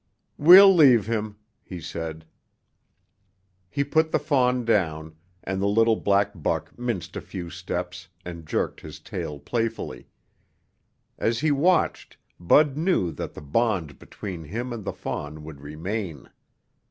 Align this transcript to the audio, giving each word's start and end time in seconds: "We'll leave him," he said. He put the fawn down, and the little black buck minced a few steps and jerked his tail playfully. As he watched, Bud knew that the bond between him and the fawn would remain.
"We'll 0.39 0.73
leave 0.73 1.05
him," 1.05 1.37
he 1.61 1.79
said. 1.79 2.25
He 3.69 3.83
put 3.83 4.09
the 4.09 4.17
fawn 4.17 4.65
down, 4.65 5.15
and 5.43 5.61
the 5.61 5.67
little 5.67 5.95
black 5.95 6.31
buck 6.33 6.75
minced 6.75 7.15
a 7.15 7.21
few 7.21 7.51
steps 7.51 8.07
and 8.25 8.47
jerked 8.47 8.81
his 8.81 8.99
tail 8.99 9.37
playfully. 9.37 10.07
As 11.19 11.41
he 11.41 11.51
watched, 11.51 12.17
Bud 12.39 12.75
knew 12.77 13.11
that 13.11 13.35
the 13.35 13.41
bond 13.41 13.99
between 13.99 14.45
him 14.45 14.73
and 14.73 14.85
the 14.85 14.91
fawn 14.93 15.43
would 15.43 15.61
remain. 15.61 16.31